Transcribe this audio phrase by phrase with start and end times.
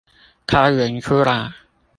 [0.47, 1.53] 開源出來